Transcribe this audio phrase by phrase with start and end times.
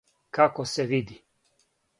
[0.37, 1.21] Како се види?